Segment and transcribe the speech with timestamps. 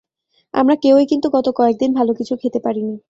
[0.53, 2.95] আমরা কেউই কিন্তু গত কয়েকদিন ভালো কিছু খেতে পারিনি!